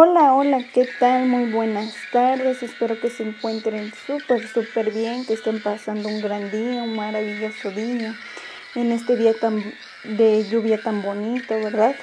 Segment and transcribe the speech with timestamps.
[0.00, 1.26] Hola, hola, ¿qué tal?
[1.26, 2.62] Muy buenas tardes.
[2.62, 7.72] Espero que se encuentren súper, súper bien, que estén pasando un gran día, un maravilloso
[7.72, 8.14] día,
[8.76, 9.60] en este día tan
[10.04, 11.96] de lluvia tan bonito, ¿verdad?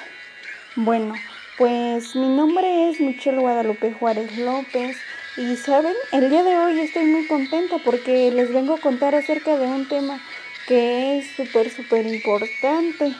[0.74, 1.14] Bueno,
[1.56, 4.98] pues mi nombre es Michelle Guadalupe Juárez López
[5.38, 9.56] y saben, el día de hoy estoy muy contenta porque les vengo a contar acerca
[9.56, 10.20] de un tema
[10.68, 13.14] que es súper, súper importante,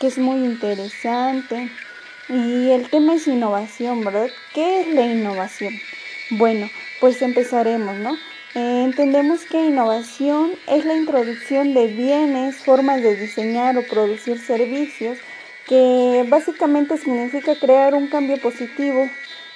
[0.00, 1.70] que es muy interesante
[2.28, 4.28] y el tema es innovación, ¿verdad?
[4.52, 5.74] ¿Qué es la innovación?
[6.30, 6.68] Bueno,
[7.00, 8.14] pues empezaremos, ¿no?
[8.54, 15.18] Eh, entendemos que innovación es la introducción de bienes, formas de diseñar o producir servicios,
[15.68, 19.08] que básicamente significa crear un cambio positivo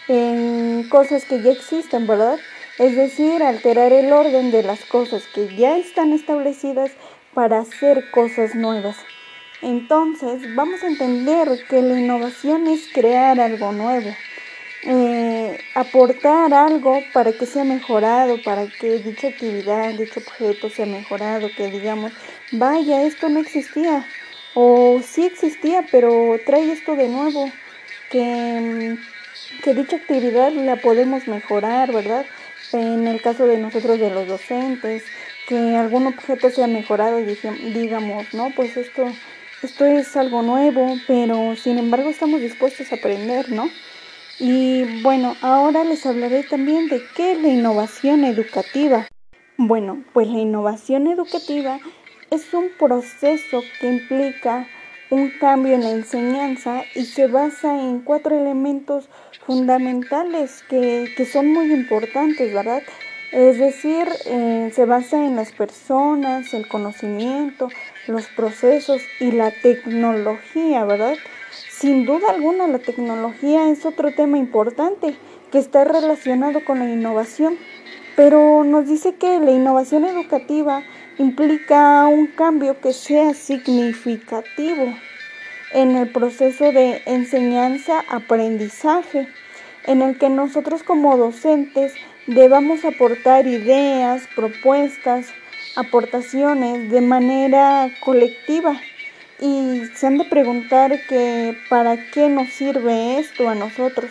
[0.08, 2.38] en cosas que ya existen, ¿verdad?
[2.78, 6.92] Es decir, alterar el orden de las cosas que ya están establecidas
[7.34, 8.96] para hacer cosas nuevas.
[9.62, 14.08] Entonces, vamos a entender que la innovación es crear algo nuevo,
[14.84, 21.50] eh, aportar algo para que sea mejorado, para que dicha actividad, dicho objeto sea mejorado,
[21.54, 22.12] que digamos,
[22.52, 24.06] vaya, esto no existía,
[24.54, 27.50] o sí existía, pero trae esto de nuevo,
[28.10, 28.96] que,
[29.62, 32.24] que dicha actividad la podemos mejorar, ¿verdad?
[32.72, 35.04] En el caso de nosotros de los docentes,
[35.48, 39.12] que algún objeto sea mejorado digamos, no, pues esto
[39.62, 43.68] esto es algo nuevo, pero sin embargo estamos dispuestos a aprender, ¿no?
[44.38, 49.06] Y bueno, ahora les hablaré también de qué es la innovación educativa.
[49.58, 51.78] Bueno, pues la innovación educativa
[52.30, 54.66] es un proceso que implica
[55.10, 59.10] un cambio en la enseñanza y se basa en cuatro elementos
[59.44, 62.82] fundamentales que, que son muy importantes, ¿verdad?
[63.32, 67.68] Es decir, eh, se basa en las personas, el conocimiento,
[68.06, 71.16] los procesos y la tecnología, ¿verdad?
[71.68, 75.16] Sin duda alguna la tecnología es otro tema importante
[75.50, 77.58] que está relacionado con la innovación,
[78.16, 80.82] pero nos dice que la innovación educativa
[81.18, 84.94] implica un cambio que sea significativo
[85.72, 89.28] en el proceso de enseñanza-aprendizaje,
[89.86, 91.94] en el que nosotros como docentes
[92.26, 95.28] debamos aportar ideas, propuestas,
[95.76, 98.80] aportaciones de manera colectiva
[99.40, 104.10] y se han de preguntar que para qué nos sirve esto a nosotros.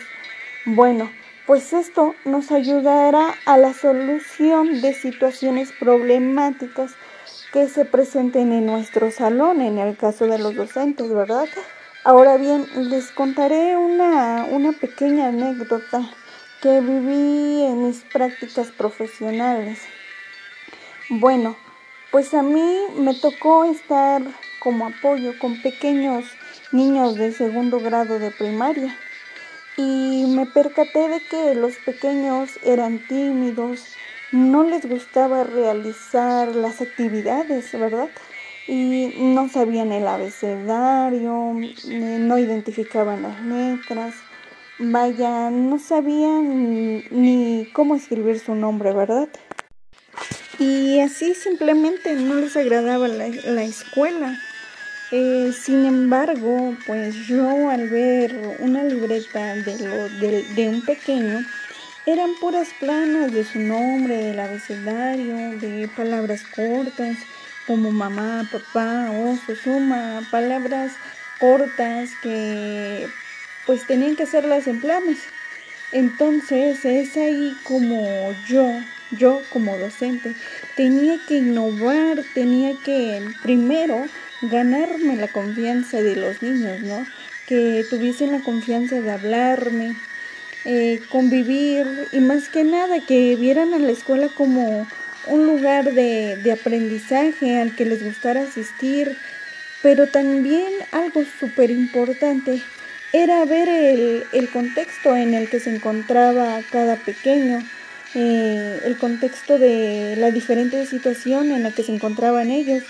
[0.64, 1.10] Bueno,
[1.46, 6.92] pues esto nos ayudará a la solución de situaciones problemáticas
[7.52, 11.48] que se presenten en nuestro salón, en el caso de los docentes, ¿verdad?
[12.04, 16.08] Ahora bien, les contaré una, una pequeña anécdota
[16.62, 19.80] que viví en mis prácticas profesionales.
[21.12, 21.56] Bueno,
[22.12, 24.22] pues a mí me tocó estar
[24.60, 26.24] como apoyo con pequeños
[26.70, 28.96] niños de segundo grado de primaria
[29.76, 33.96] y me percaté de que los pequeños eran tímidos,
[34.30, 38.08] no les gustaba realizar las actividades, ¿verdad?
[38.68, 44.14] Y no sabían el abecedario, eh, no identificaban las letras
[44.80, 49.28] vaya, no sabían ni, cómo escribir su nombre, ¿verdad?
[50.60, 54.38] Y así simplemente no les agradaba la, escuela.
[55.10, 61.42] Eh, sin embargo, pues yo al ver una libreta de, lo, de, de, un pequeño,
[62.04, 67.16] eran puras planas de su nombre, del abecedario, de palabras cortas,
[67.66, 70.92] como mamá, papá, oso, suma, palabras
[71.38, 73.08] cortas que
[73.64, 75.20] pues tenían que hacerlas en planes.
[75.92, 78.70] Entonces es ahí como yo,
[79.10, 80.34] yo como docente,
[80.76, 84.06] tenía que innovar, tenía que primero
[84.42, 87.06] ganarme la confianza de los niños, ¿no?
[87.46, 89.96] Que tuviesen la confianza de hablarme,
[90.64, 94.86] eh, convivir y más que nada que vieran a la escuela como
[95.26, 99.16] un lugar de, de aprendizaje al que les gustara asistir,
[99.82, 102.62] pero también algo súper importante
[103.12, 107.60] era ver el, contexto en el que se encontraba cada pequeño,
[108.14, 112.82] eh, el contexto de la diferente situación en la que se encontraban ellos.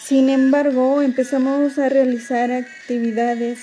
[0.00, 3.60] Sin embargo, empezamos a realizar actividades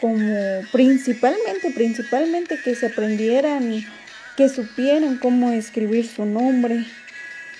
[0.00, 3.84] como principalmente, principalmente que se aprendieran,
[4.36, 6.84] que supieran cómo escribir su nombre.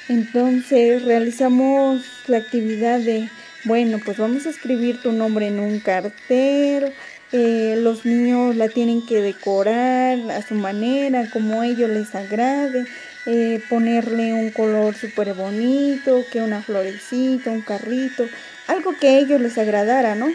[0.08, 3.28] Entonces realizamos la actividad de,
[3.64, 6.92] bueno, pues vamos a escribir tu nombre en un cartel,
[7.32, 12.86] eh, los niños la tienen que decorar a su manera, como a ellos les agrade,
[13.26, 18.24] eh, ponerle un color súper bonito, que una florecita, un carrito,
[18.66, 20.28] algo que a ellos les agradara, ¿no?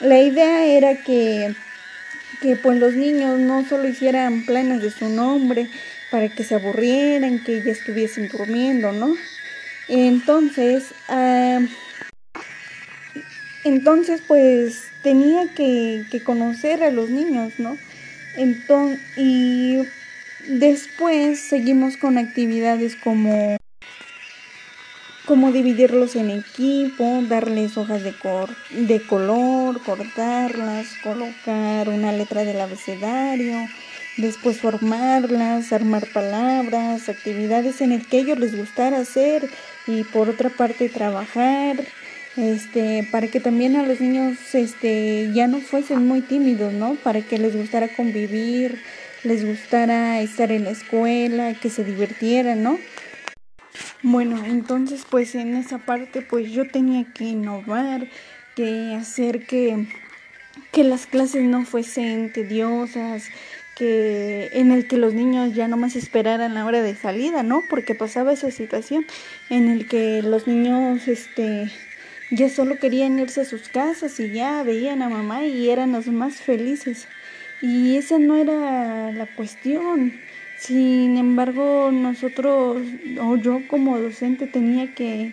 [0.00, 1.54] La idea era que,
[2.40, 5.68] que pues los niños no solo hicieran planes de su nombre
[6.10, 9.14] para que se aburrieran, que ya estuviesen durmiendo, ¿no?
[9.88, 11.60] Entonces, ah,
[13.64, 17.76] entonces pues tenía que, conocer a los niños, ¿no?
[19.16, 19.82] Y
[20.48, 23.56] después seguimos con actividades como
[25.26, 28.14] como dividirlos en equipo, darles hojas de,
[28.70, 33.66] de color, cortarlas, colocar una letra del abecedario,
[34.18, 39.48] después formarlas, armar palabras, actividades en el que ellos les gustara hacer
[39.86, 41.76] y por otra parte trabajar,
[42.36, 46.94] este, para que también a los niños este, ya no fuesen muy tímidos, ¿no?
[46.96, 48.80] Para que les gustara convivir,
[49.22, 52.78] les gustara estar en la escuela, que se divirtieran, ¿no?
[54.02, 58.08] Bueno, entonces pues en esa parte pues yo tenía que innovar,
[58.54, 59.86] que hacer que,
[60.72, 63.24] que las clases no fuesen tediosas,
[63.76, 67.62] que en el que los niños ya no más esperaran la hora de salida, ¿no?
[67.68, 69.06] Porque pasaba esa situación
[69.50, 71.70] en el que los niños este
[72.34, 76.06] ya solo querían irse a sus casas y ya veían a mamá y eran los
[76.08, 77.08] más felices.
[77.60, 80.12] Y esa no era la cuestión.
[80.58, 82.82] Sin embargo, nosotros
[83.20, 85.32] o yo como docente tenía que,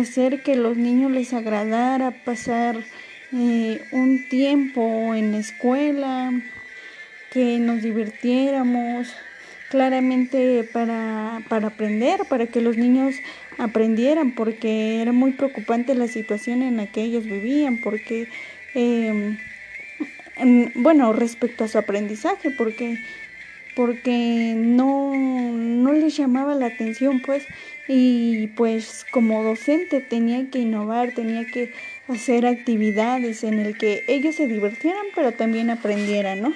[0.00, 2.76] hacer que los niños les agradara pasar
[3.34, 6.32] eh, un tiempo en la escuela,
[7.30, 9.14] que nos divirtiéramos,
[9.72, 13.14] claramente para, para aprender, para que los niños
[13.56, 18.28] aprendieran, porque era muy preocupante la situación en la que ellos vivían, porque,
[18.74, 19.38] eh,
[20.74, 22.98] bueno, respecto a su aprendizaje, porque
[23.74, 27.46] porque no, no les llamaba la atención, pues,
[27.88, 31.72] y pues como docente tenía que innovar, tenía que
[32.08, 36.52] hacer actividades en el que ellos se divirtieran, pero también aprendieran, ¿no?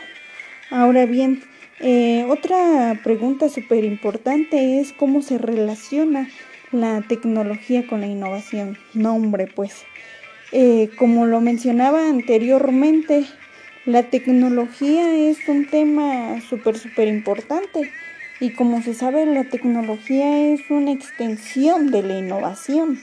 [0.68, 1.42] Ahora bien,
[1.80, 6.28] eh, otra pregunta súper importante es cómo se relaciona
[6.72, 8.78] la tecnología con la innovación.
[8.94, 9.20] No,
[9.54, 9.84] pues,
[10.52, 13.24] eh, como lo mencionaba anteriormente,
[13.84, 17.90] la tecnología es un tema súper, súper importante
[18.40, 23.00] y como se sabe, la tecnología es una extensión de la innovación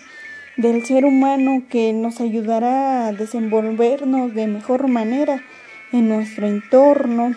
[0.58, 5.44] del ser humano que nos ayudará a desenvolvernos de mejor manera
[5.92, 7.34] en nuestro entorno.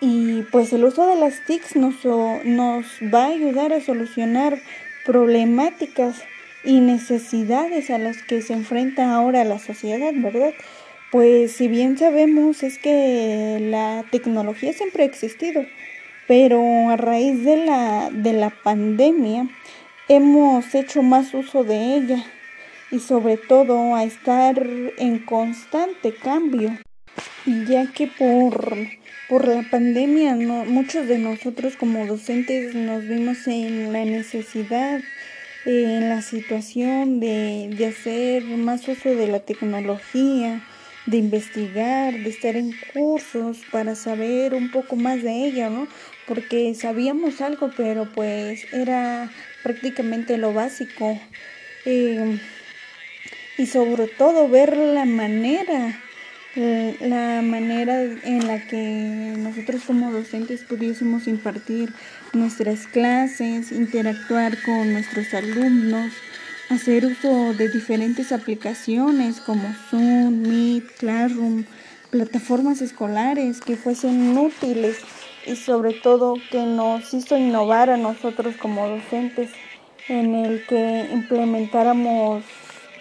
[0.00, 4.58] Y pues el uso de las TICs nos, nos va a ayudar a solucionar
[5.04, 6.22] problemáticas
[6.64, 10.52] y necesidades a las que se enfrenta ahora la sociedad, ¿verdad?
[11.10, 15.64] Pues si bien sabemos es que la tecnología siempre ha existido,
[16.26, 19.48] pero a raíz de la, de la pandemia
[20.08, 22.24] hemos hecho más uso de ella
[22.90, 24.62] y sobre todo a estar
[24.98, 26.76] en constante cambio,
[27.66, 28.76] ya que por,
[29.28, 35.00] por la pandemia no, muchos de nosotros como docentes nos vimos en la necesidad,
[35.66, 40.62] en la situación de, de hacer más uso de la tecnología,
[41.04, 45.88] de investigar, de estar en cursos para saber un poco más de ella, ¿no?
[46.26, 49.30] Porque sabíamos algo, pero pues era
[49.62, 51.20] prácticamente lo básico.
[51.84, 52.38] Eh,
[53.58, 56.00] y sobre todo ver la manera,
[56.58, 61.92] la manera en la que nosotros como docentes pudiésemos impartir
[62.32, 66.12] nuestras clases, interactuar con nuestros alumnos,
[66.68, 71.64] hacer uso de diferentes aplicaciones como Zoom, Meet, Classroom,
[72.10, 74.98] plataformas escolares que fuesen útiles
[75.46, 79.50] y sobre todo que nos hizo innovar a nosotros como docentes
[80.08, 82.42] en el que implementáramos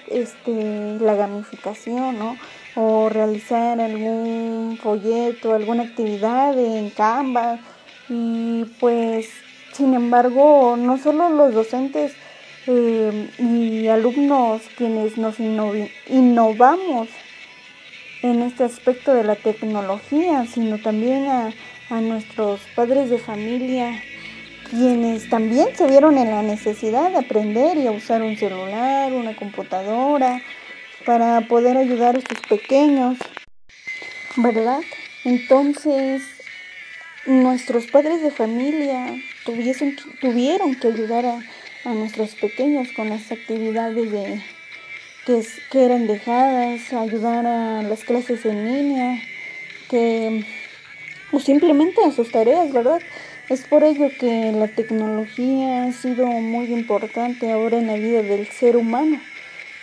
[0.08, 2.38] este la gamificación, ¿no?
[2.80, 7.60] O realizar algún folleto, alguna actividad en Canva.
[8.08, 9.30] Y pues
[9.74, 12.14] sin embargo no solo los docentes
[12.68, 17.08] eh, y alumnos quienes nos innovamos
[18.22, 21.54] en este aspecto de la tecnología, sino también a,
[21.90, 24.04] a nuestros padres de familia,
[24.70, 29.36] quienes también se vieron en la necesidad de aprender y a usar un celular, una
[29.36, 30.42] computadora,
[31.08, 33.18] para poder ayudar a sus pequeños,
[34.36, 34.82] ¿verdad?
[35.24, 36.22] Entonces,
[37.26, 41.40] nuestros padres de familia tuviesen, tuvieron que ayudar a,
[41.86, 44.42] a nuestros pequeños con las actividades de,
[45.26, 49.22] que, que eran dejadas, ayudar a las clases en línea,
[49.90, 50.44] que,
[51.32, 53.00] o simplemente a sus tareas, ¿verdad?
[53.48, 58.46] Es por ello que la tecnología ha sido muy importante ahora en la vida del
[58.48, 59.22] ser humano.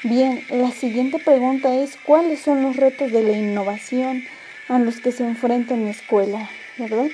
[0.06, 4.22] Bien, la siguiente pregunta es, ¿cuáles son los retos de la innovación
[4.68, 7.08] a los que se enfrenta en la escuela, ¿verdad?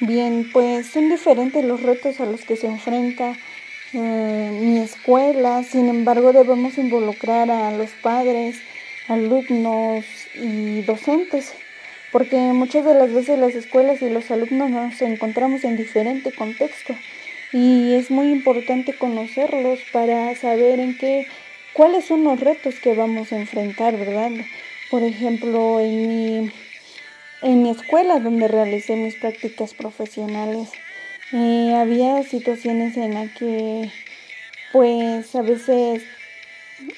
[0.00, 3.36] Bien, pues son diferentes los retos a los que se enfrenta
[3.92, 8.56] eh, mi escuela, sin embargo debemos involucrar a los padres,
[9.06, 10.04] alumnos
[10.34, 11.54] y docentes,
[12.10, 16.92] porque muchas de las veces las escuelas y los alumnos nos encontramos en diferente contexto
[17.52, 21.28] y es muy importante conocerlos para saber en qué,
[21.76, 24.30] cuáles son los retos que vamos a enfrentar, ¿verdad?
[24.90, 26.50] Por ejemplo, en mi,
[27.42, 30.70] en mi escuela donde realicé mis prácticas profesionales,
[31.32, 33.90] eh, había situaciones en las que
[34.72, 36.02] pues a veces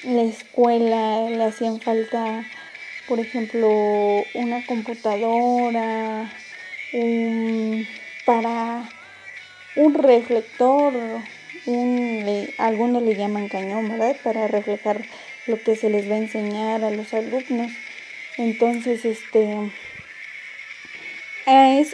[0.03, 2.45] la escuela le hacían falta,
[3.07, 3.67] por ejemplo,
[4.33, 6.31] una computadora,
[8.25, 8.89] para
[9.75, 10.93] un reflector,
[11.69, 14.15] un, algunos le llaman cañón, ¿verdad?
[14.23, 15.01] Para reflejar
[15.47, 17.71] lo que se les va a enseñar a los alumnos.
[18.37, 19.71] Entonces, este,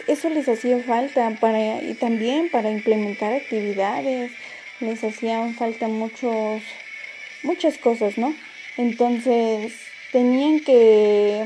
[0.07, 4.31] eso les hacía falta para, y también para implementar actividades,
[4.79, 6.61] les hacían falta muchos,
[7.43, 8.35] muchas cosas, ¿no?
[8.77, 9.73] Entonces,
[10.11, 11.45] tenían que,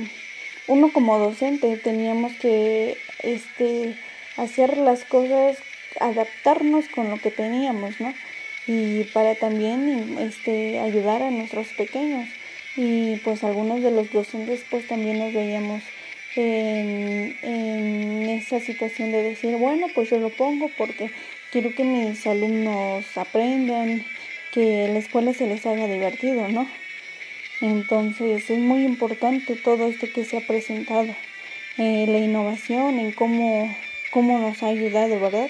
[0.67, 3.95] uno como docente, teníamos que, este,
[4.37, 5.57] hacer las cosas
[5.99, 8.13] adaptarnos con lo que teníamos, ¿no?
[8.67, 12.29] Y para también este, ayudar a nuestros pequeños.
[12.75, 15.81] Y pues algunos de los docentes pues también nos veíamos
[16.35, 21.11] en, en esa situación de decir, bueno, pues yo lo pongo porque
[21.51, 24.05] quiero que mis alumnos aprendan,
[24.51, 26.67] que la escuela se les haga divertido, ¿no?
[27.61, 31.13] Entonces es muy importante todo esto que se ha presentado,
[31.77, 33.75] eh, la innovación en cómo,
[34.11, 35.49] cómo nos ha ayudado, ¿verdad?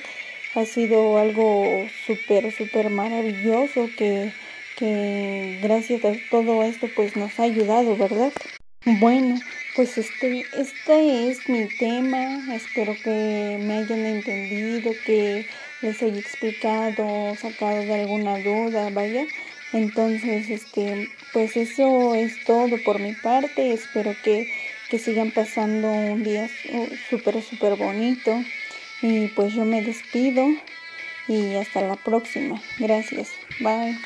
[0.55, 4.31] Ha sido algo súper, súper maravilloso que,
[4.77, 8.31] que gracias a todo esto pues nos ha ayudado, ¿verdad?
[8.85, 9.39] Bueno,
[9.75, 15.45] pues este, este es mi tema, espero que me hayan entendido, que
[15.81, 19.25] les haya explicado, sacado de alguna duda, vaya.
[19.71, 24.51] Entonces, este, pues eso es todo por mi parte, espero que,
[24.89, 26.49] que sigan pasando un día
[27.09, 28.33] súper, súper bonito.
[29.01, 30.45] Y pues yo me despido
[31.27, 32.61] y hasta la próxima.
[32.79, 33.31] Gracias.
[33.59, 33.97] Bye.